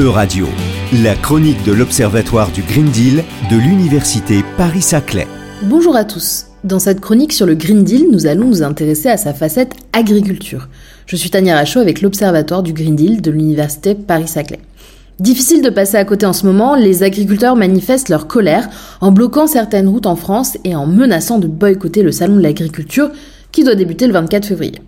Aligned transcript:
E-Radio, 0.00 0.46
la 1.02 1.14
chronique 1.14 1.62
de 1.66 1.72
l'Observatoire 1.72 2.50
du 2.52 2.62
Green 2.62 2.86
Deal 2.86 3.22
de 3.50 3.56
l'Université 3.58 4.42
Paris-Saclay. 4.56 5.26
Bonjour 5.64 5.94
à 5.94 6.04
tous. 6.04 6.46
Dans 6.64 6.78
cette 6.78 7.00
chronique 7.00 7.34
sur 7.34 7.44
le 7.44 7.54
Green 7.54 7.84
Deal, 7.84 8.06
nous 8.10 8.26
allons 8.26 8.46
nous 8.46 8.62
intéresser 8.62 9.10
à 9.10 9.18
sa 9.18 9.34
facette 9.34 9.74
agriculture. 9.92 10.70
Je 11.04 11.16
suis 11.16 11.28
Tania 11.28 11.54
Rachaud 11.54 11.80
avec 11.80 12.00
l'Observatoire 12.00 12.62
du 12.62 12.72
Green 12.72 12.96
Deal 12.96 13.20
de 13.20 13.30
l'Université 13.30 13.94
Paris-Saclay. 13.94 14.60
Difficile 15.18 15.60
de 15.60 15.68
passer 15.68 15.98
à 15.98 16.06
côté 16.06 16.24
en 16.24 16.32
ce 16.32 16.46
moment, 16.46 16.76
les 16.76 17.02
agriculteurs 17.02 17.54
manifestent 17.54 18.08
leur 18.08 18.26
colère 18.26 18.70
en 19.02 19.12
bloquant 19.12 19.46
certaines 19.46 19.88
routes 19.88 20.06
en 20.06 20.16
France 20.16 20.56
et 20.64 20.74
en 20.74 20.86
menaçant 20.86 21.38
de 21.38 21.46
boycotter 21.46 22.02
le 22.02 22.12
salon 22.12 22.36
de 22.36 22.42
l'agriculture 22.42 23.10
qui 23.52 23.64
doit 23.64 23.74
débuter 23.74 24.06
le 24.06 24.14
24 24.14 24.46
février. 24.46 24.80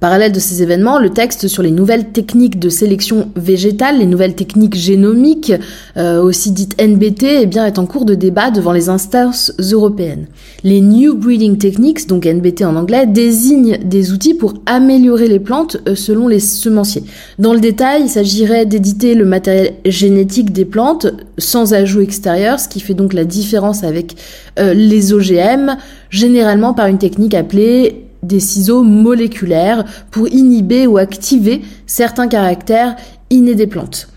Parallèle 0.00 0.32
de 0.32 0.40
ces 0.40 0.62
événements, 0.62 0.98
le 0.98 1.10
texte 1.10 1.46
sur 1.46 1.62
les 1.62 1.70
nouvelles 1.70 2.06
techniques 2.06 2.58
de 2.58 2.70
sélection 2.70 3.28
végétale, 3.36 3.98
les 3.98 4.06
nouvelles 4.06 4.34
techniques 4.34 4.74
génomiques, 4.74 5.52
euh, 5.98 6.22
aussi 6.22 6.52
dites 6.52 6.80
NBT, 6.80 7.22
eh 7.22 7.58
est 7.58 7.78
en 7.78 7.84
cours 7.84 8.06
de 8.06 8.14
débat 8.14 8.50
devant 8.50 8.72
les 8.72 8.88
instances 8.88 9.52
européennes. 9.58 10.24
Les 10.64 10.80
New 10.80 11.14
Breeding 11.16 11.58
Techniques, 11.58 12.08
donc 12.08 12.24
NBT 12.24 12.62
en 12.62 12.76
anglais, 12.76 13.04
désignent 13.06 13.76
des 13.84 14.10
outils 14.10 14.32
pour 14.32 14.54
améliorer 14.64 15.28
les 15.28 15.38
plantes 15.38 15.76
euh, 15.86 15.94
selon 15.94 16.28
les 16.28 16.40
semenciers. 16.40 17.04
Dans 17.38 17.52
le 17.52 17.60
détail, 17.60 18.04
il 18.04 18.08
s'agirait 18.08 18.64
d'éditer 18.64 19.14
le 19.14 19.26
matériel 19.26 19.74
génétique 19.84 20.50
des 20.50 20.64
plantes 20.64 21.08
sans 21.36 21.74
ajout 21.74 22.00
extérieur, 22.00 22.58
ce 22.58 22.68
qui 22.68 22.80
fait 22.80 22.94
donc 22.94 23.12
la 23.12 23.24
différence 23.24 23.84
avec 23.84 24.16
euh, 24.58 24.72
les 24.72 25.12
OGM, 25.12 25.76
généralement 26.08 26.72
par 26.72 26.86
une 26.86 26.96
technique 26.96 27.34
appelée 27.34 28.06
des 28.22 28.40
ciseaux 28.40 28.82
moléculaires 28.82 29.84
pour 30.10 30.28
inhiber 30.28 30.86
ou 30.86 30.98
activer 30.98 31.62
certains 31.86 32.28
caractères 32.28 32.96
innés 33.30 33.54
des 33.54 33.66
plantes. 33.66 34.08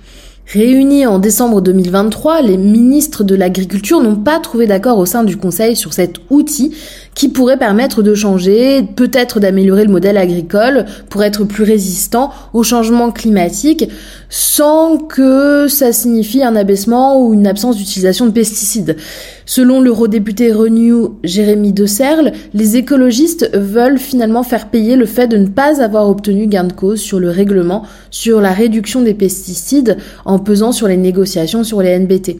Réunis 0.46 1.08
en 1.08 1.20
décembre 1.20 1.62
2023, 1.62 2.42
les 2.42 2.58
ministres 2.58 3.24
de 3.24 3.34
l'Agriculture 3.34 4.02
n'ont 4.02 4.18
pas 4.18 4.40
trouvé 4.40 4.68
d'accord 4.68 5.00
au 5.00 5.06
sein 5.06 5.24
du 5.24 5.38
Conseil 5.38 5.76
sur 5.76 5.94
cet 5.94 6.18
outil 6.30 6.76
qui 7.16 7.30
pourrait 7.30 7.58
permettre 7.58 8.04
de 8.04 8.14
changer, 8.14 8.84
peut-être 8.84 9.40
d'améliorer 9.40 9.86
le 9.86 9.92
modèle 9.92 10.18
agricole 10.18 10.86
pour 11.10 11.24
être 11.24 11.46
plus 11.46 11.64
résistant 11.64 12.32
au 12.54 12.62
changement 12.62 13.12
climatique 13.12 13.90
sans 14.30 14.98
que 14.98 15.68
ça 15.70 15.94
signifie 15.94 16.44
un 16.44 16.56
abaissement 16.56 17.20
ou 17.22 17.34
une 17.34 17.48
absence 17.48 17.78
d'utilisation 17.78 18.26
de 18.26 18.32
pesticides. 18.32 18.98
Selon 19.46 19.82
l'eurodéputé 19.82 20.52
Renew 20.52 21.18
Jérémy 21.24 21.74
De 21.74 21.86
Serle, 21.86 22.32
les 22.54 22.78
écologistes 22.78 23.50
veulent 23.54 24.00
finalement 24.00 24.44
faire 24.44 24.70
payer 24.70 24.96
le 24.96 25.06
fait 25.06 25.28
de 25.28 25.38
ne 25.38 25.48
pas 25.48 25.82
avoir 25.82 26.10
obtenu 26.10 26.48
gain 26.48 26.64
de 26.64 26.74
cause 26.74 27.02
sur 27.02 27.20
le 27.20 27.30
règlement 27.30 27.84
sur 28.10 28.40
la 28.40 28.52
réduction 28.52 29.02
des 29.02 29.14
pesticides 29.14 29.98
en 30.26 30.40
pesant 30.40 30.72
sur 30.72 30.88
les 30.88 30.98
négociations 30.98 31.64
sur 31.64 31.82
les 31.82 31.98
NBT. 32.00 32.38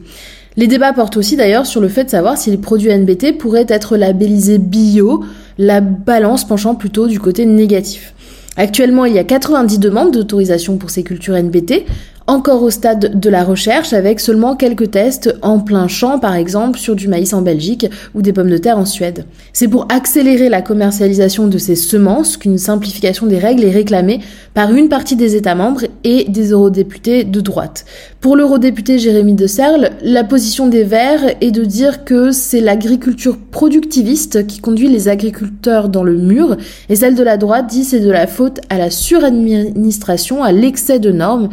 Les 0.56 0.66
débats 0.66 0.92
portent 0.92 1.16
aussi 1.16 1.36
d'ailleurs 1.36 1.66
sur 1.66 1.80
le 1.80 1.88
fait 1.88 2.04
de 2.04 2.10
savoir 2.10 2.38
si 2.38 2.50
les 2.50 2.56
produits 2.56 2.96
NBT 2.96 3.36
pourraient 3.38 3.66
être 3.68 3.96
labellisés 3.96 4.58
bio, 4.58 5.24
la 5.58 5.80
balance 5.80 6.46
penchant 6.46 6.76
plutôt 6.76 7.08
du 7.08 7.18
côté 7.18 7.44
négatif. 7.44 8.14
Actuellement, 8.56 9.04
il 9.04 9.14
y 9.14 9.18
a 9.18 9.24
90 9.24 9.80
demandes 9.80 10.12
d'autorisation 10.12 10.76
pour 10.76 10.90
ces 10.90 11.02
cultures 11.02 11.34
NBT, 11.34 11.86
encore 12.26 12.62
au 12.62 12.70
stade 12.70 13.20
de 13.20 13.30
la 13.30 13.44
recherche 13.44 13.92
avec 13.92 14.18
seulement 14.18 14.56
quelques 14.56 14.90
tests 14.90 15.36
en 15.42 15.58
plein 15.58 15.88
champ 15.88 16.18
par 16.18 16.34
exemple 16.34 16.78
sur 16.78 16.96
du 16.96 17.06
maïs 17.06 17.34
en 17.34 17.42
Belgique 17.42 17.86
ou 18.14 18.22
des 18.22 18.32
pommes 18.32 18.50
de 18.50 18.56
terre 18.56 18.78
en 18.78 18.86
Suède. 18.86 19.26
C'est 19.52 19.68
pour 19.68 19.86
accélérer 19.90 20.48
la 20.48 20.62
commercialisation 20.62 21.48
de 21.48 21.58
ces 21.58 21.76
semences 21.76 22.38
qu'une 22.38 22.56
simplification 22.56 23.26
des 23.26 23.38
règles 23.38 23.64
est 23.64 23.70
réclamée 23.70 24.20
par 24.54 24.72
une 24.72 24.88
partie 24.88 25.16
des 25.16 25.36
États 25.36 25.54
membres 25.54 25.82
et 26.02 26.24
des 26.24 26.50
eurodéputés 26.52 27.24
de 27.24 27.40
droite. 27.40 27.84
Pour 28.20 28.36
l'eurodéputé 28.36 28.98
Jérémy 28.98 29.34
de 29.34 29.46
Serle, 29.46 29.90
la 30.02 30.24
position 30.24 30.68
des 30.68 30.84
Verts 30.84 31.34
est 31.42 31.50
de 31.50 31.64
dire 31.64 32.04
que 32.04 32.30
c'est 32.32 32.60
l'agriculture 32.60 33.36
productiviste 33.50 34.46
qui 34.46 34.60
conduit 34.60 34.88
les 34.88 35.08
agriculteurs 35.08 35.90
dans 35.90 36.02
le 36.02 36.16
mur 36.16 36.56
et 36.88 36.96
celle 36.96 37.16
de 37.16 37.22
la 37.22 37.36
droite 37.36 37.66
dit 37.66 37.84
c'est 37.84 38.00
de 38.00 38.10
la 38.10 38.26
faute 38.26 38.60
à 38.70 38.78
la 38.78 38.90
suradministration, 38.90 40.42
à 40.42 40.52
l'excès 40.52 40.98
de 40.98 41.12
normes 41.12 41.50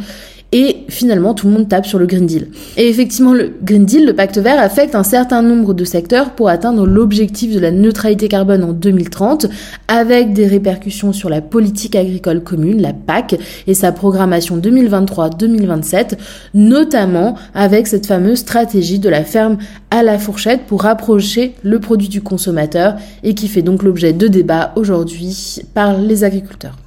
et 0.52 0.84
finalement 0.88 1.34
tout 1.34 1.46
le 1.46 1.54
monde 1.54 1.68
tape 1.68 1.86
sur 1.86 1.98
le 1.98 2.06
Green 2.06 2.26
Deal. 2.26 2.48
Et 2.76 2.88
effectivement, 2.88 3.32
le 3.32 3.52
Green 3.62 3.84
Deal, 3.84 4.06
le 4.06 4.14
pacte 4.14 4.38
vert, 4.38 4.60
affecte 4.60 4.94
un 4.94 5.02
certain 5.02 5.42
nombre 5.42 5.74
de 5.74 5.84
secteurs 5.84 6.34
pour 6.34 6.48
atteindre 6.48 6.86
l'objectif 6.86 7.54
de 7.54 7.58
la 7.58 7.70
neutralité 7.70 8.28
carbone 8.28 8.62
en 8.62 8.72
2030, 8.72 9.46
avec 9.88 10.32
des 10.34 10.46
répercussions 10.46 11.12
sur 11.12 11.30
la 11.30 11.40
politique 11.40 11.96
agricole 11.96 12.42
commune, 12.42 12.82
la 12.82 12.92
PAC, 12.92 13.38
et 13.66 13.74
sa 13.74 13.92
programmation 13.92 14.58
2023-2027, 14.58 16.18
notamment 16.54 17.34
avec 17.54 17.86
cette 17.86 18.06
fameuse 18.06 18.38
stratégie 18.38 18.98
de 18.98 19.08
la 19.08 19.24
ferme 19.24 19.56
à 19.90 20.02
la 20.02 20.18
fourchette 20.18 20.66
pour 20.66 20.82
rapprocher 20.82 21.54
le 21.62 21.80
produit 21.80 22.08
du 22.08 22.20
consommateur 22.20 22.96
et 23.22 23.34
qui 23.34 23.48
fait 23.48 23.62
donc 23.62 23.82
l'objet 23.82 24.12
de 24.12 24.28
débats 24.28 24.72
aujourd'hui 24.76 25.62
par 25.74 25.98
les 25.98 26.24
agriculteurs. 26.24 26.81